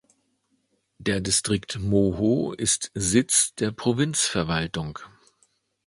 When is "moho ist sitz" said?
1.79-3.53